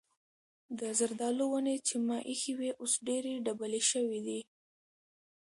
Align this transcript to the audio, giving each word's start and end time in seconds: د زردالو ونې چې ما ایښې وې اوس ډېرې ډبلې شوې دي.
د 0.79 0.81
زردالو 0.99 1.45
ونې 1.51 1.75
چې 1.87 1.95
ما 2.07 2.17
ایښې 2.31 2.53
وې 2.59 2.69
اوس 2.81 2.93
ډېرې 3.07 3.33
ډبلې 3.45 3.81
شوې 3.91 4.19
دي. 4.27 4.41